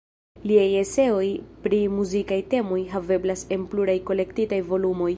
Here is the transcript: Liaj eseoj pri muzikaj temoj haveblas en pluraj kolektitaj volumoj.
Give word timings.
Liaj 0.51 0.69
eseoj 0.79 1.27
pri 1.67 1.81
muzikaj 1.99 2.41
temoj 2.55 2.81
haveblas 2.97 3.47
en 3.57 3.71
pluraj 3.75 4.01
kolektitaj 4.11 4.65
volumoj. 4.73 5.09